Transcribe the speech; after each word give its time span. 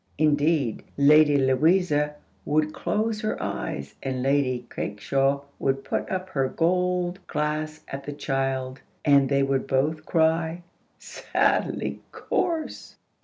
Indeed, 0.17 0.83
Lady 0.97 1.37
Louisa 1.37 2.15
would 2.43 2.73
close 2.73 3.21
her 3.21 3.39
eyes, 3.39 3.93
and 4.01 4.23
Lady 4.23 4.65
Craikshaw 4.67 5.43
would 5.59 5.83
put 5.83 6.09
up 6.09 6.29
her 6.29 6.47
gold 6.49 7.19
glass 7.27 7.81
at 7.87 8.05
the 8.05 8.13
child, 8.13 8.81
and 9.05 9.29
they 9.29 9.43
would 9.43 9.67
both 9.67 10.07
cry, 10.07 10.63
"Sadly 10.97 12.01
coarse! 12.11 12.95